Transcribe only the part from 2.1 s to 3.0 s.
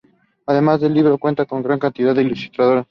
de ilustraciones.